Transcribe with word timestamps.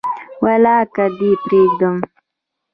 ولاکه 0.45 1.05
دي 1.17 1.31
پریږدم 1.43 1.97